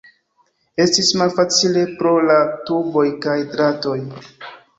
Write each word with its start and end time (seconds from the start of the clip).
Estis 0.85 1.11
malfacile 1.21 1.83
pro 1.99 2.15
la 2.31 2.39
tuboj 2.71 3.05
kaj 3.27 3.37
dratoj. 3.53 3.97